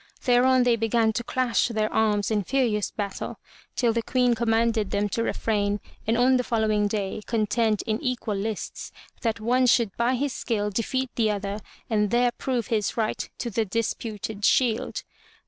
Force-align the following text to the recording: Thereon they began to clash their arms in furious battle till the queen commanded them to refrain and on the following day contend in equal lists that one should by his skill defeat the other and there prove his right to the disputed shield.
Thereon 0.23 0.63
they 0.63 0.77
began 0.77 1.13
to 1.13 1.23
clash 1.23 1.67
their 1.67 1.93
arms 1.93 2.31
in 2.31 2.43
furious 2.43 2.89
battle 2.89 3.37
till 3.75 3.93
the 3.93 4.01
queen 4.01 4.33
commanded 4.33 4.89
them 4.89 5.09
to 5.09 5.21
refrain 5.21 5.79
and 6.07 6.17
on 6.17 6.37
the 6.37 6.43
following 6.43 6.87
day 6.87 7.21
contend 7.27 7.83
in 7.85 8.01
equal 8.01 8.33
lists 8.33 8.91
that 9.21 9.39
one 9.39 9.67
should 9.67 9.95
by 9.97 10.15
his 10.15 10.33
skill 10.33 10.71
defeat 10.71 11.11
the 11.13 11.29
other 11.29 11.59
and 11.87 12.09
there 12.09 12.31
prove 12.31 12.65
his 12.65 12.97
right 12.97 13.29
to 13.37 13.51
the 13.51 13.63
disputed 13.63 14.43
shield. 14.43 15.03